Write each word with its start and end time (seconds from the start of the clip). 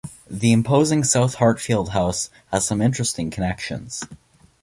The 0.31 0.51
imposing 0.51 1.03
South 1.03 1.35
Hartfield 1.35 1.89
House 1.89 2.31
has 2.51 2.65
some 2.65 2.81
interesting 2.81 3.29
connections. 3.29 4.03